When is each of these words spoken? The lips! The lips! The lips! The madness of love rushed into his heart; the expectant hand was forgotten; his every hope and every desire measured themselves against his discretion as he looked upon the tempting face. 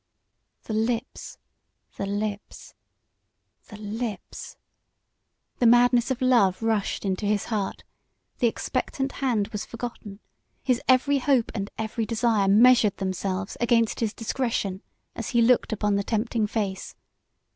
The 0.63 0.73
lips! 0.73 1.37
The 1.95 2.07
lips! 2.07 2.73
The 3.67 3.77
lips! 3.77 4.57
The 5.59 5.67
madness 5.67 6.09
of 6.09 6.23
love 6.23 6.63
rushed 6.63 7.05
into 7.05 7.27
his 7.27 7.45
heart; 7.53 7.83
the 8.39 8.47
expectant 8.47 9.11
hand 9.11 9.49
was 9.49 9.63
forgotten; 9.63 10.19
his 10.63 10.81
every 10.87 11.19
hope 11.19 11.51
and 11.53 11.69
every 11.77 12.07
desire 12.07 12.47
measured 12.47 12.97
themselves 12.97 13.57
against 13.61 13.99
his 13.99 14.11
discretion 14.15 14.81
as 15.15 15.29
he 15.37 15.41
looked 15.43 15.71
upon 15.71 15.97
the 15.97 16.03
tempting 16.03 16.47
face. 16.47 16.95